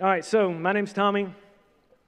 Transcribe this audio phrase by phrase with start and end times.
[0.00, 1.28] All right, so my name's Tommy.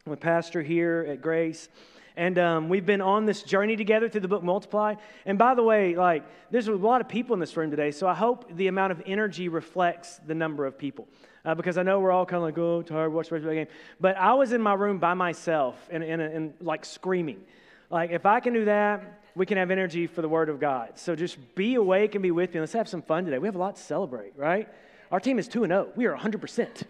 [0.06, 1.68] I'm a pastor here at Grace.
[2.16, 4.94] And um, we've been on this journey together through the book Multiply.
[5.26, 8.08] And by the way, like, there's a lot of people in this room today, so
[8.08, 11.06] I hope the amount of energy reflects the number of people.
[11.44, 13.66] Uh, because I know we're all kind of like, oh, tired, watch the rest game.
[14.00, 17.42] But I was in my room by myself and, and, and like screaming.
[17.90, 20.92] Like, if I can do that, we can have energy for the Word of God.
[20.94, 22.60] So just be awake and be with me.
[22.60, 23.36] Let's have some fun today.
[23.36, 24.66] We have a lot to celebrate, right?
[25.10, 25.88] Our team is 2 and 0.
[25.94, 26.84] We are 100%.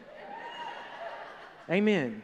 [1.73, 2.21] Amen.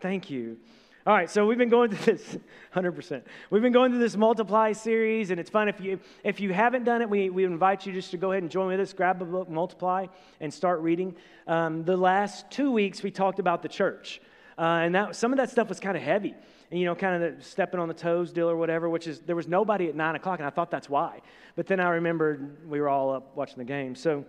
[0.00, 0.56] Thank you.
[1.04, 2.38] All right, so we've been going through this
[2.76, 3.22] 100%.
[3.50, 5.68] We've been going through this multiply series, and it's fun.
[5.68, 8.44] If you, if you haven't done it, we, we invite you just to go ahead
[8.44, 10.06] and join with us, grab a book, multiply,
[10.38, 11.16] and start reading.
[11.48, 14.20] Um, the last two weeks, we talked about the church,
[14.56, 16.36] uh, and that, some of that stuff was kind of heavy.
[16.70, 19.34] And, you know, kind of stepping on the toes deal or whatever, which is there
[19.34, 21.20] was nobody at 9 o'clock, and I thought that's why.
[21.56, 23.96] But then I remembered we were all up watching the game.
[23.96, 24.24] So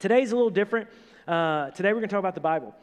[0.00, 0.88] today's a little different.
[1.28, 2.74] Uh, today we're going to talk about the Bible.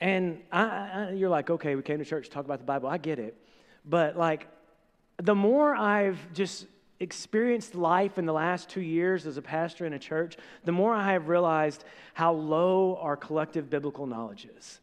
[0.00, 2.88] And I, I, you're like, okay, we came to church to talk about the Bible.
[2.88, 3.36] I get it.
[3.84, 4.46] But like,
[5.18, 6.66] the more I've just
[7.00, 10.94] experienced life in the last two years as a pastor in a church, the more
[10.94, 11.84] I have realized
[12.14, 14.80] how low our collective biblical knowledge is.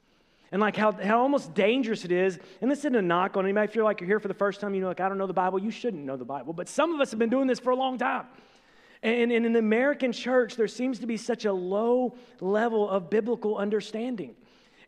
[0.52, 2.40] And like how, how almost dangerous it is.
[2.62, 3.68] And this isn't a knock on anybody.
[3.68, 5.28] If you're like you're here for the first time, you know, like, I don't know
[5.28, 6.54] the Bible, you shouldn't know the Bible.
[6.54, 8.26] But some of us have been doing this for a long time.
[9.04, 13.56] And, in the American church, there seems to be such a low level of biblical
[13.56, 14.36] understanding.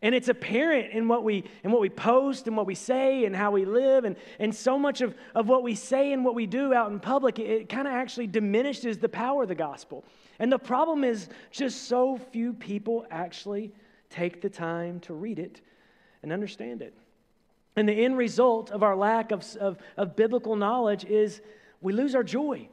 [0.02, 3.36] And it's apparent in what we, in what we post and what we say and
[3.36, 4.04] how we live.
[4.04, 7.00] And, and so much of, of what we say and what we do out in
[7.00, 10.04] public, it, it kind of actually diminishes the power of the gospel.
[10.38, 13.72] And the problem is just so few people actually
[14.08, 15.60] take the time to read it
[16.22, 16.94] and understand it.
[17.76, 21.42] And the end result of our lack of, of, of biblical knowledge is
[21.82, 22.68] we lose our joy,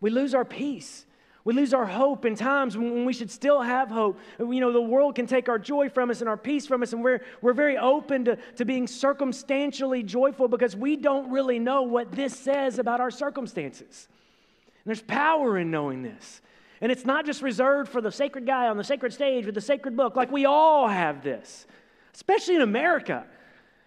[0.00, 1.06] we lose our peace.
[1.46, 4.18] We lose our hope in times when we should still have hope.
[4.40, 6.92] You know, the world can take our joy from us and our peace from us,
[6.92, 11.82] and we're, we're very open to, to being circumstantially joyful because we don't really know
[11.82, 14.08] what this says about our circumstances.
[14.10, 16.40] And there's power in knowing this.
[16.80, 19.60] And it's not just reserved for the sacred guy on the sacred stage with the
[19.60, 20.16] sacred book.
[20.16, 21.68] Like we all have this,
[22.12, 23.24] especially in America.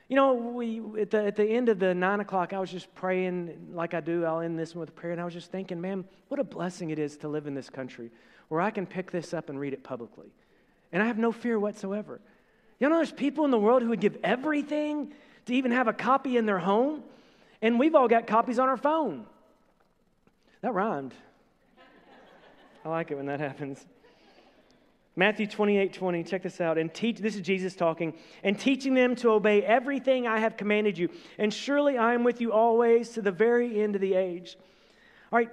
[0.10, 2.94] You know, we, at, the, at the end of the nine o'clock, I was just
[2.96, 4.26] praying like I do.
[4.26, 5.14] I'll end this one with a prayer.
[5.14, 7.70] And I was just thinking, man, what a blessing it is to live in this
[7.70, 8.10] country
[8.48, 10.34] where I can pick this up and read it publicly.
[10.92, 12.20] And I have no fear whatsoever.
[12.80, 15.14] You know, there's people in the world who would give everything
[15.46, 17.04] to even have a copy in their home.
[17.62, 19.28] And we've all got copies on our phone.
[20.62, 21.14] That rhymed.
[22.84, 23.86] I like it when that happens.
[25.20, 26.78] Matthew 28 20, check this out.
[26.78, 30.98] And teach, this is Jesus talking, and teaching them to obey everything I have commanded
[30.98, 31.10] you.
[31.38, 34.58] And surely I am with you always to the very end of the age.
[35.30, 35.50] All right,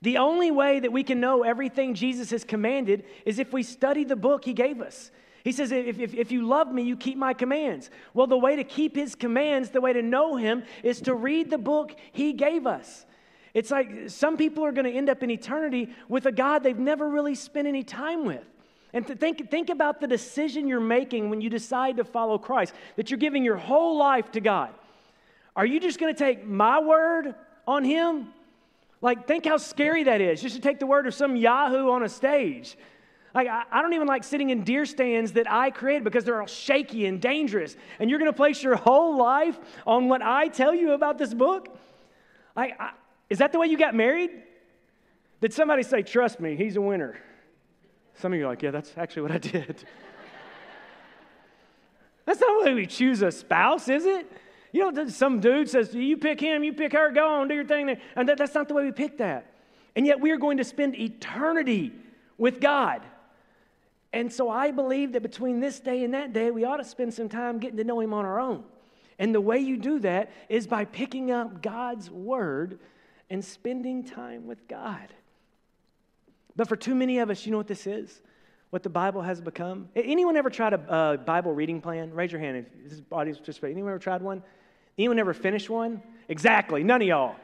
[0.00, 4.04] the only way that we can know everything Jesus has commanded is if we study
[4.04, 5.10] the book he gave us.
[5.42, 7.90] He says, if, if, if, you love me, you keep my commands.
[8.14, 11.50] Well, the way to keep his commands, the way to know him, is to read
[11.50, 13.06] the book he gave us.
[13.54, 16.78] It's like some people are going to end up in eternity with a God they've
[16.78, 18.44] never really spent any time with.
[18.92, 23.10] And think, think about the decision you're making when you decide to follow Christ, that
[23.10, 24.70] you're giving your whole life to God.
[25.56, 27.34] Are you just going to take my word
[27.66, 28.28] on Him?
[29.00, 32.02] Like, think how scary that is, just to take the word of some Yahoo on
[32.02, 32.76] a stage.
[33.34, 36.40] Like, I, I don't even like sitting in deer stands that I created because they're
[36.40, 37.76] all shaky and dangerous.
[37.98, 41.32] And you're going to place your whole life on what I tell you about this
[41.32, 41.74] book?
[42.54, 42.92] Like, I,
[43.30, 44.30] is that the way you got married?
[45.40, 47.18] Did somebody say, Trust me, he's a winner?
[48.14, 49.76] Some of you are like, yeah, that's actually what I did.
[52.24, 54.30] that's not the way we choose a spouse, is it?
[54.72, 57.64] You know, some dude says, you pick him, you pick her, go on, do your
[57.64, 57.96] thing.
[58.16, 59.46] And that, that's not the way we pick that.
[59.94, 61.92] And yet we are going to spend eternity
[62.38, 63.02] with God.
[64.12, 67.12] And so I believe that between this day and that day, we ought to spend
[67.12, 68.64] some time getting to know Him on our own.
[69.18, 72.78] And the way you do that is by picking up God's Word
[73.30, 75.12] and spending time with God.
[76.56, 78.20] But for too many of us, you know what this is?
[78.70, 79.88] What the Bible has become?
[79.94, 82.12] Anyone ever tried a uh, Bible reading plan?
[82.12, 83.72] Raise your hand if this audience participate.
[83.72, 84.42] Anyone ever tried one?
[84.98, 86.02] Anyone ever finished one?
[86.28, 87.36] Exactly, none of y'all.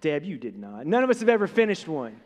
[0.00, 0.86] Deb, you did not.
[0.86, 2.20] None of us have ever finished one.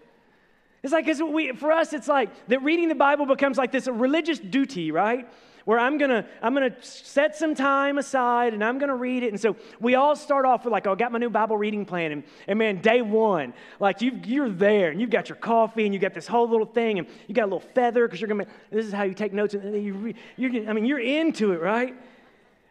[0.82, 3.92] It's like, we, for us, it's like that reading the Bible becomes like this a
[3.92, 5.28] religious duty, right?
[5.64, 9.28] Where I'm gonna I'm gonna set some time aside and I'm gonna read it.
[9.28, 11.84] And so we all start off with like, oh, I got my new Bible reading
[11.84, 15.84] plan, and, and man, day one, like you you're there and you've got your coffee
[15.84, 18.28] and you got this whole little thing and you got a little feather because you're
[18.28, 18.46] gonna.
[18.70, 21.94] This is how you take notes and you you're I mean you're into it, right?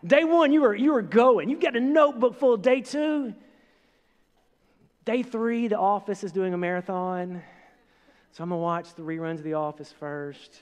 [0.06, 1.50] Day one, you were you were going.
[1.50, 2.58] You've got a notebook full.
[2.58, 3.34] Day two,
[5.06, 7.44] day three, the office is doing a marathon.
[8.34, 10.62] So I'm gonna watch the reruns of The Office first.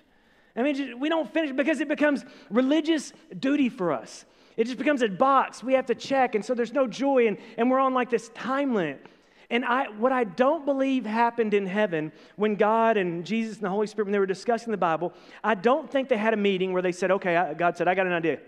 [0.55, 4.25] I mean, we don't finish because it becomes religious duty for us.
[4.57, 7.37] It just becomes a box we have to check, and so there's no joy, and,
[7.57, 9.05] and we're on like this time limit.
[9.49, 13.69] And I, what I don't believe happened in heaven when God and Jesus and the
[13.69, 15.13] Holy Spirit, when they were discussing the Bible,
[15.43, 18.05] I don't think they had a meeting where they said, okay, God said, I got
[18.05, 18.39] an idea.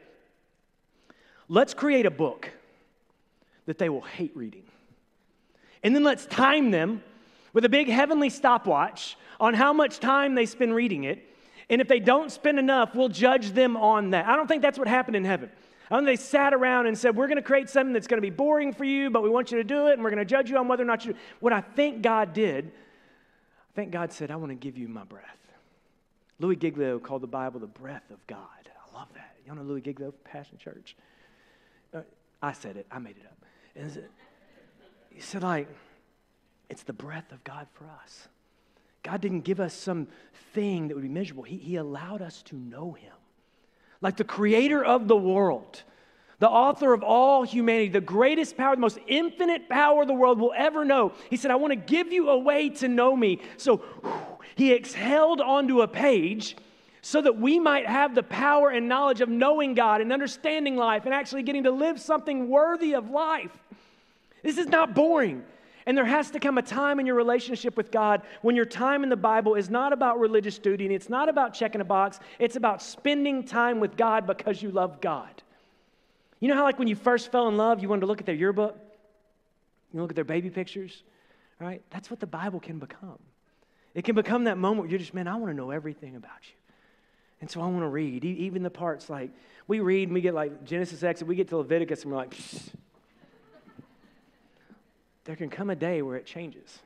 [1.47, 2.51] Let's create a book
[3.65, 4.63] that they will hate reading.
[5.83, 7.03] And then let's time them
[7.53, 11.27] with a big heavenly stopwatch on how much time they spend reading it.
[11.71, 14.27] And if they don't spend enough, we'll judge them on that.
[14.27, 15.49] I don't think that's what happened in heaven.
[15.89, 18.17] I don't think they sat around and said, We're going to create something that's going
[18.17, 20.19] to be boring for you, but we want you to do it, and we're going
[20.19, 21.19] to judge you on whether or not you do.
[21.39, 25.05] What I think God did, I think God said, I want to give you my
[25.05, 25.25] breath.
[26.39, 28.37] Louis Giglio called the Bible the breath of God.
[28.39, 29.35] I love that.
[29.45, 30.95] Y'all know Louis Giglio, Passion Church?
[31.93, 32.01] Uh,
[32.41, 33.45] I said it, I made it up.
[33.75, 34.03] And
[35.09, 35.69] he said, like,
[36.69, 38.27] it's the breath of God for us.
[39.03, 40.07] God didn't give us some
[40.53, 41.43] thing that would be miserable.
[41.43, 43.13] He, he allowed us to know Him.
[44.01, 45.83] Like the creator of the world,
[46.39, 50.53] the author of all humanity, the greatest power, the most infinite power the world will
[50.55, 51.13] ever know.
[51.29, 53.41] He said, I want to give you a way to know me.
[53.57, 56.55] So whew, he exhaled onto a page
[57.01, 61.05] so that we might have the power and knowledge of knowing God and understanding life
[61.05, 63.51] and actually getting to live something worthy of life.
[64.43, 65.43] This is not boring.
[65.85, 69.03] And there has to come a time in your relationship with God when your time
[69.03, 72.19] in the Bible is not about religious duty and it's not about checking a box.
[72.39, 75.41] It's about spending time with God because you love God.
[76.39, 78.25] You know how, like, when you first fell in love, you wanted to look at
[78.25, 78.77] their yearbook?
[79.93, 81.03] You look at their baby pictures,
[81.59, 81.81] right?
[81.89, 83.19] That's what the Bible can become.
[83.93, 86.39] It can become that moment where you're just, man, I want to know everything about
[86.43, 86.55] you.
[87.41, 89.31] And so I want to read, even the parts like
[89.67, 92.31] we read and we get like Genesis, Exodus, we get to Leviticus and we're like,
[92.31, 92.69] Psst
[95.25, 96.79] there can come a day where it changes,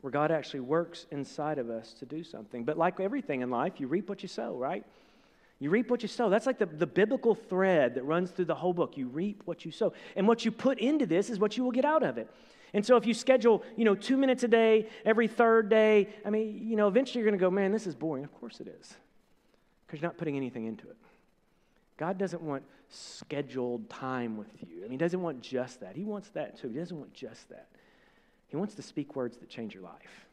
[0.00, 2.64] where God actually works inside of us to do something.
[2.64, 4.84] But like everything in life, you reap what you sow, right?
[5.60, 6.30] You reap what you sow.
[6.30, 8.96] That's like the, the biblical thread that runs through the whole book.
[8.96, 9.92] You reap what you sow.
[10.14, 12.30] And what you put into this is what you will get out of it.
[12.72, 16.30] And so if you schedule, you know, two minutes a day, every third day, I
[16.30, 18.22] mean, you know, eventually you're going to go, man, this is boring.
[18.22, 18.94] Of course it is.
[19.86, 20.96] Because you're not putting anything into it.
[21.98, 24.78] God doesn't want scheduled time with you.
[24.78, 25.96] I mean, he doesn't want just that.
[25.96, 26.68] He wants that too.
[26.68, 27.66] He doesn't want just that.
[28.46, 30.26] He wants to speak words that change your life.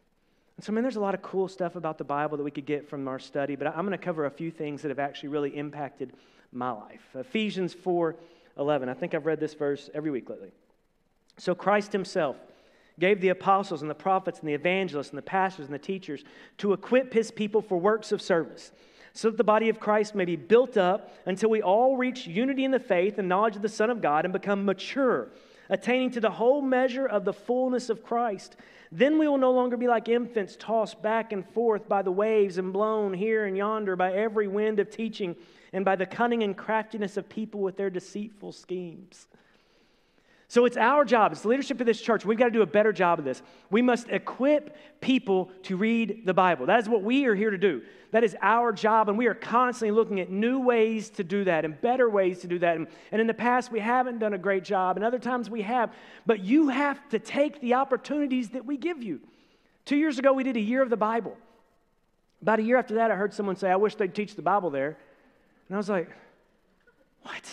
[0.55, 2.51] And so, I mean, there's a lot of cool stuff about the Bible that we
[2.51, 4.99] could get from our study, but I'm going to cover a few things that have
[4.99, 6.13] actually really impacted
[6.53, 7.01] my life.
[7.13, 8.15] Ephesians 4
[8.57, 8.87] 11.
[8.87, 10.51] I think I've read this verse every week lately.
[11.37, 12.37] So, Christ Himself
[12.97, 16.23] gave the apostles and the prophets and the evangelists and the pastors and the teachers
[16.59, 18.71] to equip His people for works of service
[19.15, 22.65] so that the body of Christ may be built up until we all reach unity
[22.65, 25.29] in the faith and knowledge of the Son of God and become mature,
[25.69, 28.57] attaining to the whole measure of the fullness of Christ.
[28.91, 32.57] Then we will no longer be like infants tossed back and forth by the waves
[32.57, 35.37] and blown here and yonder by every wind of teaching
[35.71, 39.27] and by the cunning and craftiness of people with their deceitful schemes.
[40.47, 42.23] So it's our job, it's the leadership of this church.
[42.23, 43.41] We've got to do a better job of this.
[43.71, 46.67] We must equip people to read the Bible.
[46.67, 47.81] That is what we are here to do.
[48.11, 51.65] That is our job, and we are constantly looking at new ways to do that
[51.65, 52.77] and better ways to do that.
[52.77, 55.63] And, and in the past, we haven't done a great job, and other times we
[55.63, 55.91] have.
[56.25, 59.21] But you have to take the opportunities that we give you.
[59.83, 61.35] Two years ago, we did a year of the Bible.
[62.41, 64.69] About a year after that, I heard someone say, I wish they'd teach the Bible
[64.69, 64.97] there.
[65.67, 66.09] And I was like,
[67.23, 67.43] what?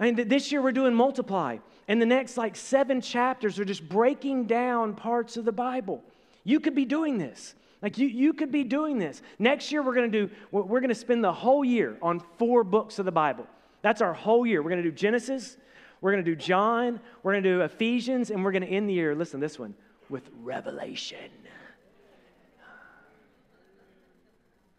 [0.00, 3.86] I mean, this year we're doing multiply, and the next like seven chapters are just
[3.86, 6.02] breaking down parts of the Bible.
[6.42, 7.54] You could be doing this.
[7.82, 9.22] Like you, you could be doing this.
[9.38, 12.64] Next year we're going to do, we're going to spend the whole year on four
[12.64, 13.46] books of the Bible.
[13.82, 14.62] That's our whole year.
[14.62, 15.56] We're going to do Genesis,
[16.00, 18.88] we're going to do John, we're going to do Ephesians, and we're going to end
[18.88, 19.74] the year, listen, this one,
[20.08, 21.30] with Revelation.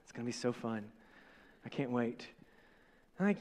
[0.03, 0.83] It's going to be so fun.
[1.65, 2.27] I can't wait.
[3.19, 3.37] Like,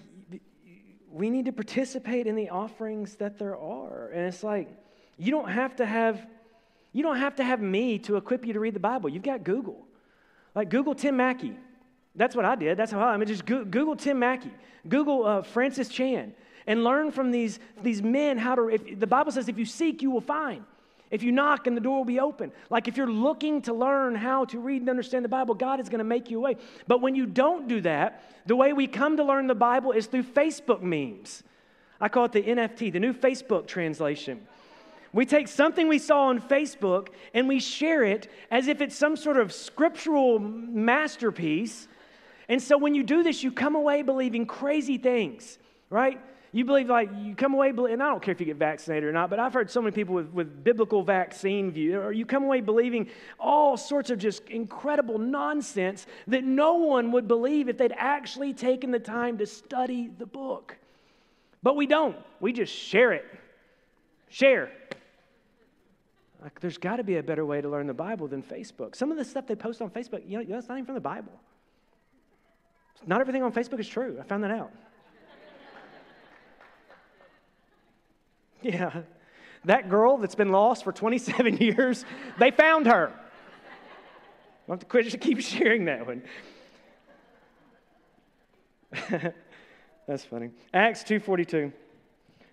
[1.12, 4.09] we need to participate in the offerings that there are.
[4.09, 4.69] And it's like,
[5.19, 6.26] you don't have to have
[6.93, 9.09] you don't have to have me to equip you to read the Bible.
[9.09, 9.87] You've got Google.
[10.57, 11.57] Like Google Tim Mackie.
[12.17, 12.76] That's what I did.
[12.76, 14.52] That's how I, I mean, just Google Tim Mackie.
[14.88, 16.35] Google uh, Francis Chan
[16.67, 20.02] and learn from these, these men how to, if, the Bible says if you seek,
[20.02, 20.64] you will find.
[21.11, 22.52] If you knock and the door will be open.
[22.71, 25.88] Like if you're looking to learn how to read and understand the Bible, God is
[25.88, 26.57] going to make you a way.
[26.87, 30.07] But when you don't do that, the way we come to learn the Bible is
[30.07, 31.43] through Facebook memes.
[32.00, 34.47] I call it the NFT, the new Facebook translation.
[35.12, 39.17] We take something we saw on Facebook and we share it as if it's some
[39.17, 41.88] sort of scriptural masterpiece.
[42.49, 45.59] And so when you do this, you come away believing crazy things,
[45.90, 46.21] right?
[46.52, 49.12] You believe like you come away, and I don't care if you get vaccinated or
[49.12, 52.42] not, but I've heard so many people with, with biblical vaccine view, or you come
[52.42, 57.95] away believing all sorts of just incredible nonsense that no one would believe if they'd
[57.97, 60.76] actually taken the time to study the book.
[61.62, 62.16] But we don't.
[62.40, 63.26] We just share it.
[64.28, 64.73] Share.
[66.42, 68.97] Like, there's got to be a better way to learn the Bible than Facebook.
[68.97, 71.00] Some of the stuff they post on Facebook, you know, that's not even from the
[71.00, 71.33] Bible.
[73.07, 74.19] Not everything on Facebook is true.
[74.19, 74.73] I found that out.
[78.62, 79.02] Yeah.
[79.64, 82.05] That girl that's been lost for 27 years,
[82.38, 83.12] they found her.
[84.69, 86.23] I'll have to quit keep sharing that one.
[90.07, 90.50] That's funny.
[90.73, 91.73] Acts 2:42.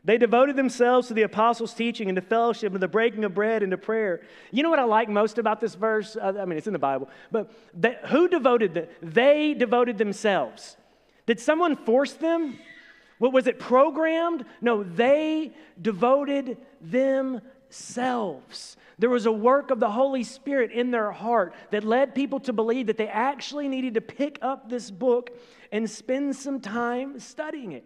[0.04, 3.62] They devoted themselves to the apostles' teaching and to fellowship and the breaking of bread
[3.62, 4.22] and to prayer.
[4.52, 6.16] You know what I like most about this verse?
[6.16, 8.88] Uh, I mean, it's in the Bible, but they, who devoted them?
[9.02, 10.78] They devoted themselves.
[11.26, 12.58] Did someone force them?
[13.20, 14.46] What was it programmed?
[14.62, 18.78] No, they devoted themselves.
[19.00, 22.54] There was a work of the Holy Spirit in their heart that led people to
[22.54, 25.32] believe that they actually needed to pick up this book
[25.72, 27.86] and spend some time studying it.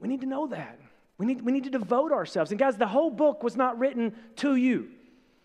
[0.00, 0.78] We need to know that.
[1.18, 2.50] We need, we need to devote ourselves.
[2.50, 4.88] And guys, the whole book was not written to you,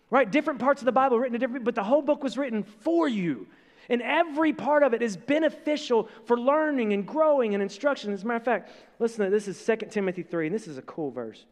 [0.08, 0.30] right?
[0.30, 3.08] Different parts of the Bible written to different, but the whole book was written for
[3.08, 3.46] you.
[3.88, 8.12] And every part of it is beneficial for learning and growing and instruction.
[8.12, 10.78] As a matter of fact, listen to this is 2 Timothy 3, and this is
[10.78, 11.44] a cool verse.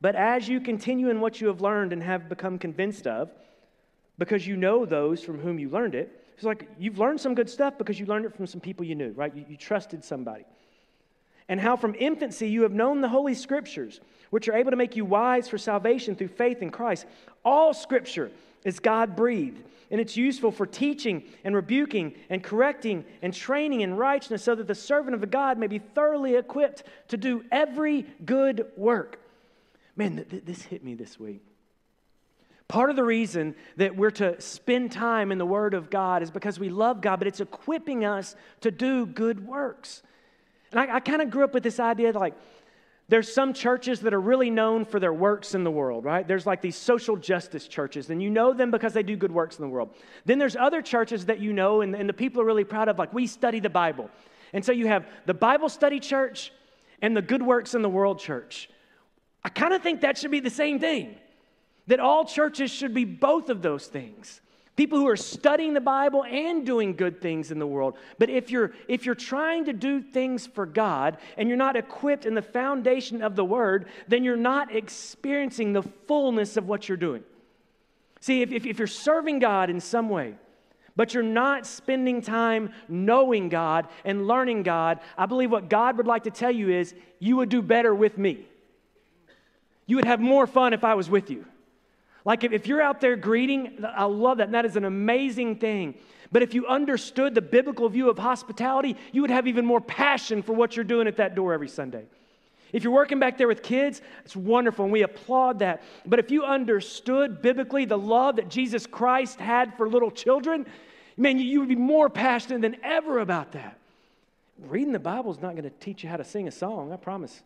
[0.00, 3.30] But as you continue in what you have learned and have become convinced of,
[4.18, 7.48] because you know those from whom you learned it, it's like you've learned some good
[7.48, 9.34] stuff because you learned it from some people you knew, right?
[9.34, 10.44] You, you trusted somebody.
[11.48, 14.96] And how from infancy you have known the Holy Scriptures, which are able to make
[14.96, 17.06] you wise for salvation through faith in Christ.
[17.44, 18.30] All Scripture
[18.64, 23.94] is God breathed and it's useful for teaching and rebuking and correcting and training in
[23.94, 28.66] righteousness so that the servant of God may be thoroughly equipped to do every good
[28.76, 29.20] work.
[29.94, 31.42] Man, th- th- this hit me this week.
[32.66, 36.30] Part of the reason that we're to spend time in the Word of God is
[36.30, 40.02] because we love God, but it's equipping us to do good works.
[40.72, 42.34] And I, I kind of grew up with this idea that, like,
[43.08, 46.26] there's some churches that are really known for their works in the world, right?
[46.26, 49.58] There's like these social justice churches, and you know them because they do good works
[49.58, 49.94] in the world.
[50.24, 52.98] Then there's other churches that you know, and, and the people are really proud of,
[52.98, 54.08] like, we study the Bible.
[54.54, 56.50] And so you have the Bible study church
[57.02, 58.70] and the good works in the world church.
[59.42, 61.16] I kind of think that should be the same thing,
[61.88, 64.40] that all churches should be both of those things.
[64.76, 67.96] People who are studying the Bible and doing good things in the world.
[68.18, 72.26] But if you're if you're trying to do things for God and you're not equipped
[72.26, 76.96] in the foundation of the word, then you're not experiencing the fullness of what you're
[76.96, 77.22] doing.
[78.20, 80.34] See, if, if, if you're serving God in some way,
[80.96, 86.06] but you're not spending time knowing God and learning God, I believe what God would
[86.06, 88.46] like to tell you is you would do better with me.
[89.86, 91.44] You would have more fun if I was with you.
[92.24, 94.44] Like if, if you're out there greeting, I love that.
[94.44, 95.94] And that is an amazing thing.
[96.32, 100.42] But if you understood the biblical view of hospitality, you would have even more passion
[100.42, 102.06] for what you're doing at that door every Sunday.
[102.72, 105.84] If you're working back there with kids, it's wonderful and we applaud that.
[106.04, 110.66] But if you understood biblically the love that Jesus Christ had for little children,
[111.16, 113.78] man, you, you would be more passionate than ever about that.
[114.58, 116.96] Reading the Bible is not going to teach you how to sing a song, I
[116.96, 117.42] promise.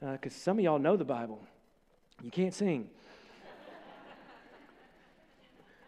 [0.00, 1.40] Because uh, some of y'all know the Bible.
[2.22, 2.88] You can't sing.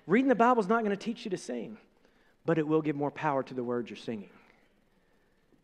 [0.09, 1.77] Reading the Bible is not going to teach you to sing,
[2.47, 4.31] but it will give more power to the words you're singing.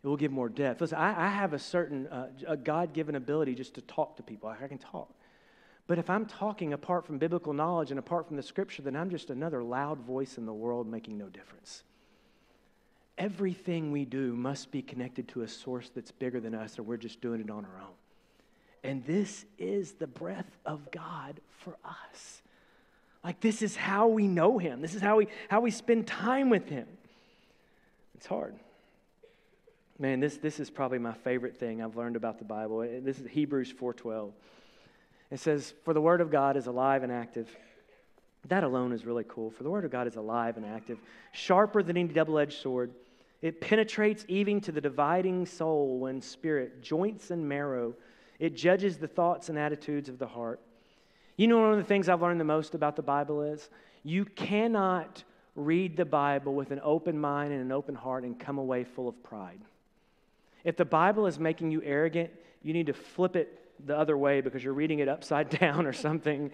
[0.02, 0.82] It will give more depth.
[0.82, 4.50] Listen, I, I have a certain uh, a God-given ability just to talk to people.
[4.50, 5.08] I, I can talk.
[5.86, 9.08] But if I'm talking apart from biblical knowledge and apart from the scripture, then I'm
[9.08, 11.82] just another loud voice in the world making no difference.
[13.16, 16.98] Everything we do must be connected to a source that's bigger than us, or we're
[16.98, 17.94] just doing it on our own.
[18.82, 22.42] And this is the breath of God for us.
[23.24, 24.82] Like, this is how we know him.
[24.82, 26.86] This is how we, how we spend time with him.
[28.14, 28.54] It's hard.
[29.98, 32.80] Man, this, this is probably my favorite thing I've learned about the Bible.
[32.80, 34.32] This is Hebrews 4.12.
[35.30, 37.48] It says, For the word of God is alive and active.
[38.48, 39.50] That alone is really cool.
[39.50, 40.98] For the word of God is alive and active,
[41.32, 42.90] sharper than any double-edged sword.
[43.40, 47.94] It penetrates even to the dividing soul and spirit, joints and marrow.
[48.38, 50.60] It judges the thoughts and attitudes of the heart.
[51.36, 53.68] You know, one of the things I've learned the most about the Bible is
[54.02, 55.24] you cannot
[55.56, 59.08] read the Bible with an open mind and an open heart and come away full
[59.08, 59.60] of pride.
[60.64, 62.30] If the Bible is making you arrogant,
[62.62, 65.92] you need to flip it the other way because you're reading it upside down or
[65.92, 66.50] something.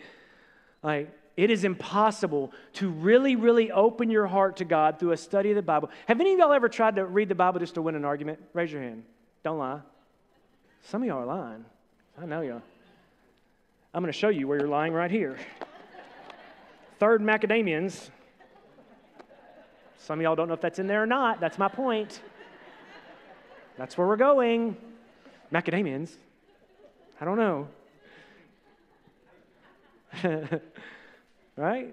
[0.83, 5.51] Like, it is impossible to really, really open your heart to God through a study
[5.51, 5.91] of the Bible.
[6.07, 8.41] Have any of y'all ever tried to read the Bible just to win an argument?
[8.53, 9.05] Raise your hand.
[9.43, 9.81] Don't lie.
[10.83, 11.65] Some of y'all are lying.
[12.21, 12.63] I know y'all.
[13.93, 15.37] I'm going to show you where you're lying right here.
[17.01, 18.11] Third macadamians.
[19.99, 21.41] Some of y'all don't know if that's in there or not.
[21.41, 22.21] That's my point.
[23.77, 24.77] That's where we're going.
[25.53, 26.13] Macadamians.
[27.21, 27.67] I don't know.
[31.57, 31.93] right?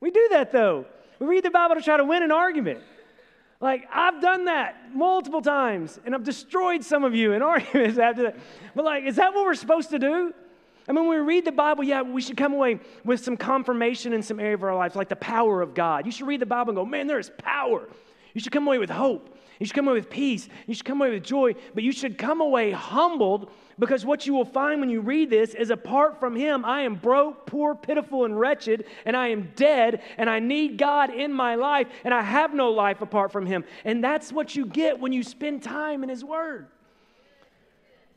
[0.00, 0.84] We do that though.
[1.20, 2.80] We read the Bible to try to win an argument.
[3.60, 8.24] Like, I've done that multiple times, and I've destroyed some of you in arguments after
[8.24, 8.36] that.
[8.74, 10.34] But, like, is that what we're supposed to do?
[10.88, 14.12] I mean, when we read the Bible, yeah, we should come away with some confirmation
[14.12, 16.06] in some area of our lives, like the power of God.
[16.06, 17.88] You should read the Bible and go, man, there is power.
[18.34, 19.36] You should come away with hope.
[19.58, 20.48] You should come away with peace.
[20.66, 24.34] You should come away with joy, but you should come away humbled because what you
[24.34, 28.24] will find when you read this is apart from Him, I am broke, poor, pitiful,
[28.24, 32.22] and wretched, and I am dead, and I need God in my life, and I
[32.22, 33.64] have no life apart from Him.
[33.84, 36.68] And that's what you get when you spend time in His Word.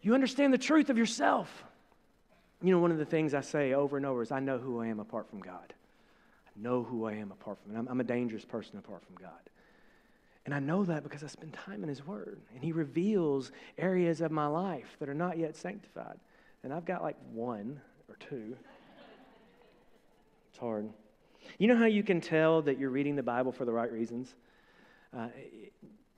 [0.02, 1.66] You understand the truth of yourself.
[2.62, 4.82] You know, one of the things I say over and over is, I know who
[4.82, 5.74] I am apart from God.
[6.46, 7.80] I know who I am apart from Him.
[7.80, 9.32] I'm, I'm a dangerous person apart from God.
[10.46, 12.42] And I know that because I spend time in His Word.
[12.54, 16.20] And He reveals areas of my life that are not yet sanctified.
[16.64, 18.58] And I've got like one or two.
[20.50, 20.90] It's hard.
[21.58, 24.36] You know how you can tell that you're reading the Bible for the right reasons?
[25.16, 25.28] Uh,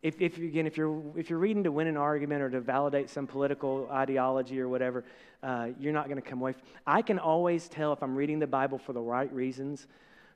[0.01, 3.09] if, if, again, if you're, if you're reading to win an argument or to validate
[3.09, 5.03] some political ideology or whatever,
[5.43, 6.55] uh, you're not going to come away.
[6.87, 9.87] I can always tell if I'm reading the Bible for the right reasons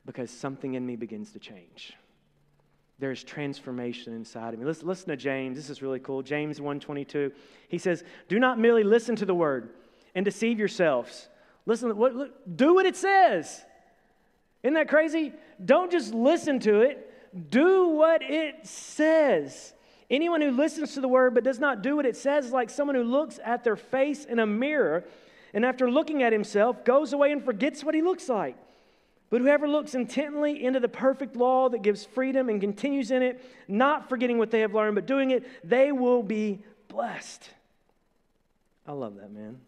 [0.06, 1.94] because something in me begins to change.
[3.00, 4.66] There's transformation inside of me.
[4.66, 5.58] Listen, listen to James.
[5.58, 6.22] This is really cool.
[6.22, 7.32] James 1.22.
[7.68, 9.72] He says, Do not merely listen to the word
[10.14, 11.28] and deceive yourselves.
[11.66, 13.64] Listen, what, look, do what it says.
[14.64, 15.34] Isn't that crazy?
[15.64, 17.05] Don't just listen to it
[17.50, 19.74] do what it says.
[20.10, 22.70] Anyone who listens to the word but does not do what it says is like
[22.70, 25.04] someone who looks at their face in a mirror
[25.54, 28.58] and after looking at himself goes away and forgets what he looks like.
[29.30, 33.44] But whoever looks intently into the perfect law that gives freedom and continues in it,
[33.68, 37.50] not forgetting what they have learned, but doing it, they will be blessed.
[38.88, 39.60] I love that, man.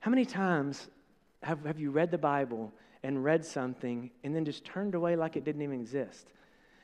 [0.00, 0.88] How many times
[1.42, 2.72] have, have you read the Bible
[3.06, 6.26] and read something and then just turned away like it didn't even exist.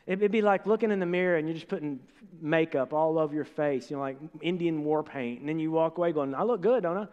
[0.06, 1.98] It'd be like looking in the mirror and you're just putting
[2.40, 5.40] makeup all over your face, you know, like Indian war paint.
[5.40, 7.06] And then you walk away going, I look good, don't I?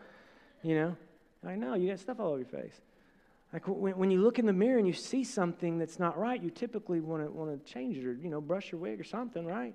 [0.62, 0.98] You know?
[1.48, 2.74] I know, you got stuff all over your face.
[3.52, 6.42] Like when, when you look in the mirror and you see something that's not right,
[6.42, 9.04] you typically want to want to change it or, you know, brush your wig or
[9.04, 9.74] something, right?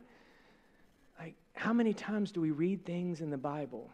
[1.19, 3.91] Like, how many times do we read things in the Bible?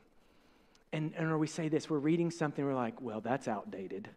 [0.92, 4.08] And, and or we say this, we're reading something, we're like, well, that's outdated.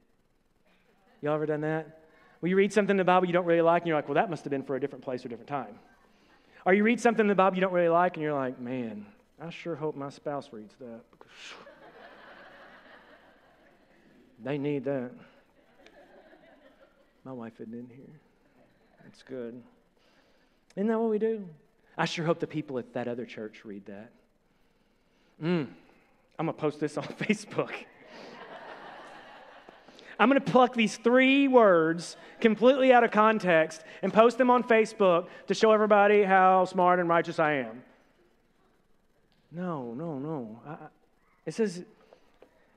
[1.24, 2.02] Y'all ever done that?
[2.42, 4.16] Well, you read something in the Bible you don't really like, and you're like, well,
[4.16, 5.80] that must have been for a different place or different time.
[6.66, 9.06] Or you read something in the Bible you don't really like, and you're like, man,
[9.42, 11.00] I sure hope my spouse reads that.
[14.44, 15.12] they need that.
[17.24, 18.20] My wife isn't in here.
[19.06, 19.64] That's good.
[20.76, 21.48] Isn't that what we do?
[21.98, 24.12] I sure hope the people at that other church read that.
[25.42, 25.68] Mm,
[26.38, 27.72] I'm going to post this on Facebook.
[30.20, 34.64] I'm going to pluck these three words completely out of context and post them on
[34.64, 37.84] Facebook to show everybody how smart and righteous I am.
[39.52, 40.60] No, no, no.
[40.68, 40.76] I,
[41.46, 41.88] it says, it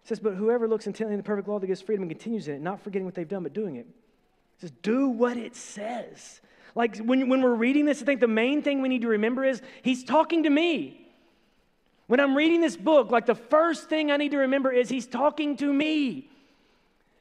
[0.04, 2.54] says, but whoever looks intently in the perfect law that gives freedom and continues in
[2.54, 3.86] it, not forgetting what they've done, but doing it.
[3.86, 6.40] It says, do what it says.
[6.74, 9.44] Like when, when we're reading this, I think the main thing we need to remember
[9.44, 11.06] is he's talking to me.
[12.06, 15.06] When I'm reading this book, like the first thing I need to remember is he's
[15.06, 16.30] talking to me.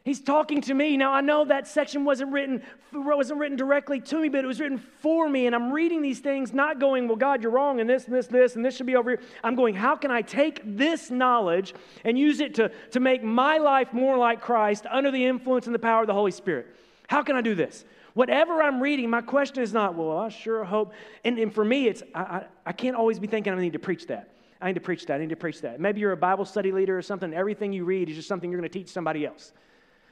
[0.05, 0.97] He's talking to me.
[0.97, 2.61] Now, I know that section wasn't written,
[2.93, 5.47] wasn't written directly to me, but it was written for me.
[5.47, 8.27] And I'm reading these things, not going, well, God, you're wrong, and this, and this,
[8.27, 9.19] this, and this should be over here.
[9.43, 13.57] I'm going, how can I take this knowledge and use it to, to make my
[13.57, 16.67] life more like Christ under the influence and the power of the Holy Spirit?
[17.07, 17.83] How can I do this?
[18.13, 20.93] Whatever I'm reading, my question is not, well, I sure hope.
[21.23, 23.79] And, and for me, it's, I, I, I can't always be thinking I need to
[23.79, 24.29] preach that.
[24.61, 25.15] I need to preach that.
[25.15, 25.79] I need to preach that.
[25.79, 27.33] Maybe you're a Bible study leader or something.
[27.33, 29.51] Everything you read is just something you're going to teach somebody else.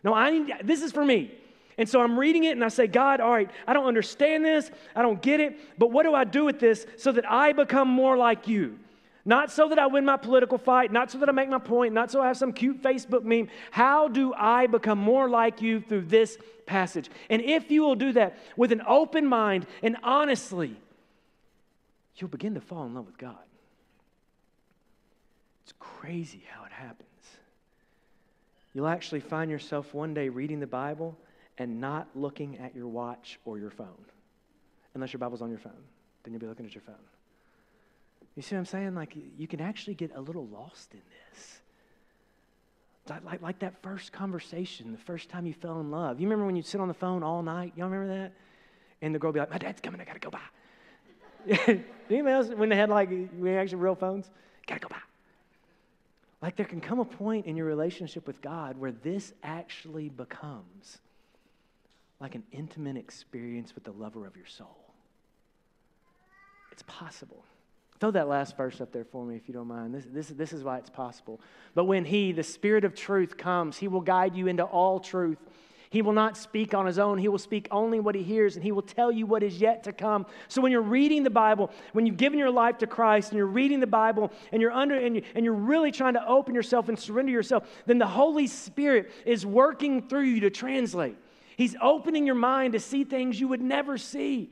[0.04, 1.32] No, I need, this is for me.
[1.78, 4.70] And so I'm reading it and I say, God, all right, I don't understand this.
[4.96, 5.58] I don't get it.
[5.78, 8.80] But what do I do with this so that I become more like you?
[9.26, 11.94] Not so that I win my political fight, not so that I make my point,
[11.94, 13.48] not so I have some cute Facebook meme.
[13.72, 17.10] How do I become more like you through this passage?
[17.30, 20.76] And if you will do that with an open mind and honestly,
[22.18, 23.38] you'll begin to fall in love with God.
[25.64, 27.08] It's crazy how it happens.
[28.74, 31.18] You'll actually find yourself one day reading the Bible
[31.58, 34.06] and not looking at your watch or your phone.
[34.96, 35.72] Unless your Bible's on your phone,
[36.24, 36.96] then you'll be looking at your phone.
[38.36, 38.96] You see what I'm saying?
[38.96, 41.62] Like, you can actually get a little lost in this.
[43.24, 46.20] Like, like, that first conversation, the first time you fell in love.
[46.20, 47.74] You remember when you'd sit on the phone all night?
[47.76, 48.32] Y'all remember that?
[49.02, 50.40] And the girl would be like, My dad's coming, I gotta go by.
[52.10, 54.30] Anybody else, when they had like, we actually real phones?
[54.66, 55.02] Gotta go by.
[56.44, 60.98] Like, there can come a point in your relationship with God where this actually becomes
[62.20, 64.78] like an intimate experience with the lover of your soul.
[66.74, 67.46] It's possible.
[68.02, 69.96] Throw that last verse up there for me, if you don't mind.
[69.96, 71.40] This, this, this is why it's possible.
[71.76, 75.38] But when He, the Spirit of truth, comes, He will guide you into all truth.
[75.94, 77.20] He will not speak on his own.
[77.20, 79.84] He will speak only what he hears, and he will tell you what is yet
[79.84, 80.26] to come.
[80.48, 83.46] So when you're reading the Bible, when you've given your life to Christ and you're
[83.46, 86.90] reading the Bible and you're under and, you, and you're really trying to open yourself
[86.90, 91.16] and surrender yourself, then the Holy Spirit is working through you to translate.
[91.58, 94.50] He's opening your mind to see things you would never see.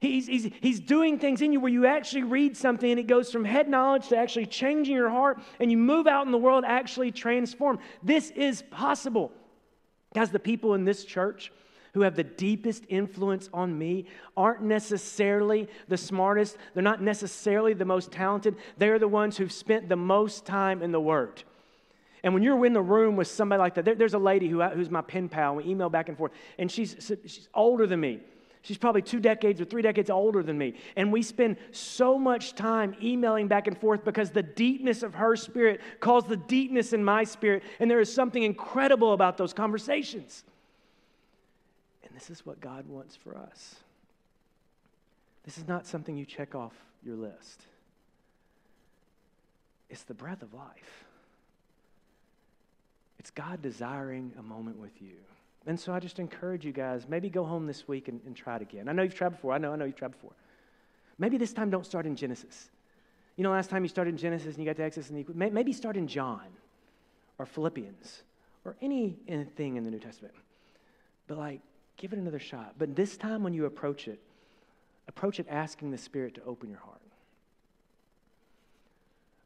[0.00, 3.30] He's, he's, he's doing things in you where you actually read something and it goes
[3.30, 6.64] from head knowledge to actually changing your heart, and you move out in the world
[6.66, 7.78] actually transform.
[8.02, 9.32] This is possible.
[10.14, 11.52] Guys, the people in this church
[11.94, 16.56] who have the deepest influence on me aren't necessarily the smartest.
[16.74, 18.56] They're not necessarily the most talented.
[18.76, 21.42] They're the ones who've spent the most time in the Word.
[22.22, 24.62] And when you're in the room with somebody like that, there, there's a lady who,
[24.62, 25.56] who's my pen pal.
[25.56, 28.20] We email back and forth, and she's, she's older than me.
[28.62, 30.74] She's probably two decades or three decades older than me.
[30.96, 35.36] And we spend so much time emailing back and forth because the deepness of her
[35.36, 37.62] spirit calls the deepness in my spirit.
[37.78, 40.44] And there is something incredible about those conversations.
[42.04, 43.76] And this is what God wants for us.
[45.44, 47.62] This is not something you check off your list,
[49.88, 51.04] it's the breath of life.
[53.18, 55.16] It's God desiring a moment with you.
[55.66, 58.56] And so I just encourage you guys, maybe go home this week and, and try
[58.56, 58.88] it again.
[58.88, 59.52] I know you've tried before.
[59.52, 60.32] I know, I know you've tried before.
[61.18, 62.70] Maybe this time don't start in Genesis.
[63.36, 65.26] You know, last time you started in Genesis and you got to Exodus, and you,
[65.34, 66.46] maybe start in John
[67.38, 68.22] or Philippians
[68.64, 70.34] or anything in the New Testament.
[71.26, 71.60] But like,
[71.96, 72.74] give it another shot.
[72.78, 74.20] But this time when you approach it,
[75.06, 77.00] approach it asking the Spirit to open your heart.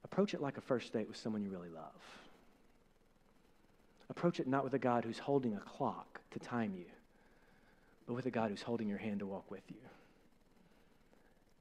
[0.05, 1.91] Approach it like a first date with someone you really love.
[4.13, 6.85] Approach it not with a God who's holding a clock to time you,
[8.07, 9.81] but with a God who's holding your hand to walk with you.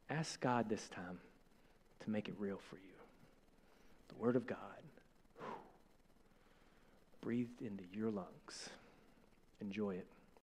[0.09, 1.17] Ask God this time
[2.01, 2.91] to make it real for you.
[4.09, 4.57] The Word of God
[5.37, 5.47] whew,
[7.21, 8.69] breathed into your lungs.
[9.61, 10.07] Enjoy it.